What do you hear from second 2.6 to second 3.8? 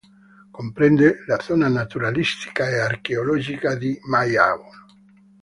e archeologica